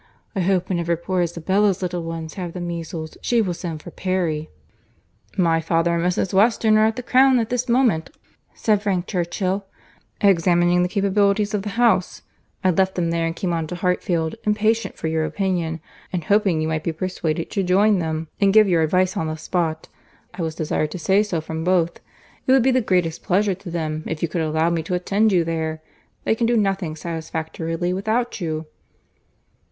[0.35, 4.49] I hope whenever poor Isabella's little ones have the measles, she will send for Perry."
[5.37, 6.33] "My father and Mrs.
[6.33, 8.09] Weston are at the Crown at this moment,"
[8.55, 9.67] said Frank Churchill,
[10.19, 12.23] "examining the capabilities of the house.
[12.63, 16.61] I left them there and came on to Hartfield, impatient for your opinion, and hoping
[16.61, 19.87] you might be persuaded to join them and give your advice on the spot.
[20.33, 21.97] I was desired to say so from both.
[22.47, 25.31] It would be the greatest pleasure to them, if you could allow me to attend
[25.31, 25.83] you there.
[26.23, 28.65] They can do nothing satisfactorily without you."